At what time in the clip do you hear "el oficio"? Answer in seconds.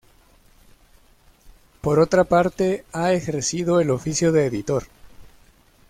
3.81-4.31